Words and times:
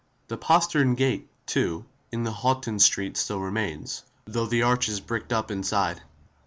The 0.29 0.37
postern 0.37 0.95
gate, 0.95 1.27
too, 1.45 1.85
in 2.11 2.25
Houghton 2.25 2.79
Street 2.79 3.17
still 3.17 3.39
remains, 3.39 4.01
though 4.25 4.47
the 4.47 4.63
arch 4.63 4.89
is 4.89 4.99
bricked 4.99 5.31
up 5.31 5.51
inside. 5.51 6.01